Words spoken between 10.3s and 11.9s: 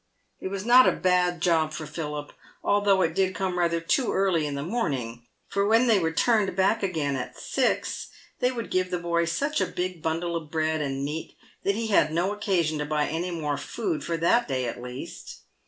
of bread and meat that he